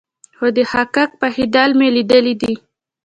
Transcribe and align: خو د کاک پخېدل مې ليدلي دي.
خو 0.37 0.47
د 0.55 0.57
کاک 0.95 1.09
پخېدل 1.21 1.69
مې 1.79 1.87
ليدلي 1.95 2.33
دي. 2.41 2.53